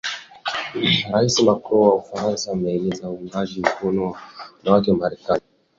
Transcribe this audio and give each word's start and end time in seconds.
Rais 1.11 1.35
Macron 1.47 1.83
wa 1.89 1.95
Ufaransa 1.95 2.51
ameeleza 2.51 3.09
uungaji 3.09 3.59
mkono 3.59 4.03
wake 4.05 4.23
na 4.37 4.51
wanawake 4.61 4.91
wa 4.91 4.97
Marekani 4.97 5.41